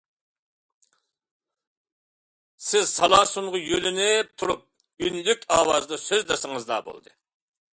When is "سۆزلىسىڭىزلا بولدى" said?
6.07-7.15